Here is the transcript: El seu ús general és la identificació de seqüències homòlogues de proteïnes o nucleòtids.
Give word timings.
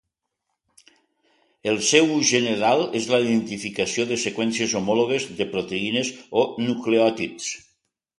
El 1.73 1.75
seu 1.89 2.07
ús 2.13 2.23
general 2.35 2.81
és 2.99 3.05
la 3.11 3.19
identificació 3.25 4.05
de 4.13 4.17
seqüències 4.23 4.73
homòlogues 4.79 5.29
de 5.43 5.47
proteïnes 5.53 6.11
o 6.43 6.47
nucleòtids. 6.71 7.53